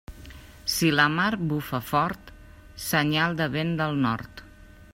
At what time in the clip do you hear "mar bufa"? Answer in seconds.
1.17-1.81